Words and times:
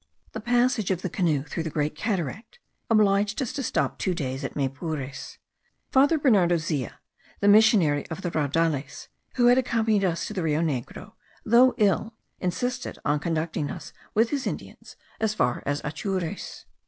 The 0.31 0.39
passage 0.39 0.89
of 0.89 1.03
the 1.03 1.11
canoe 1.11 1.43
through 1.43 1.61
the 1.61 1.69
Great 1.69 1.93
Cataract 1.95 2.57
obliged 2.89 3.39
us 3.39 3.53
to 3.53 3.61
stop 3.61 3.99
two 3.99 4.15
days 4.15 4.43
at 4.43 4.55
Maypures. 4.55 5.37
Father 5.91 6.17
Bernardo 6.17 6.57
Zea, 6.57 6.93
missionary 7.39 8.07
at 8.09 8.17
the 8.23 8.31
Raudales, 8.31 9.09
who 9.35 9.45
had 9.45 9.59
accompanied 9.59 10.03
us 10.03 10.25
to 10.25 10.33
the 10.33 10.41
Rio 10.41 10.61
Negro, 10.61 11.13
though 11.45 11.75
ill, 11.77 12.15
insisted 12.39 12.97
on 13.05 13.19
conducting 13.19 13.69
us 13.69 13.93
with 14.15 14.31
his 14.31 14.47
Indians 14.47 14.95
as 15.19 15.35
far 15.35 15.61
as 15.67 15.81
Atures. 15.83 16.65